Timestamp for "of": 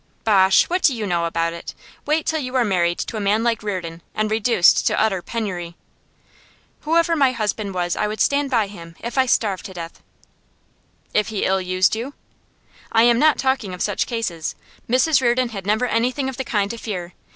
13.75-13.81, 16.29-16.37